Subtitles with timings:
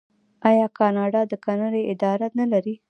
[0.49, 2.75] آیا کاناډا د کرنې اداره نلري؟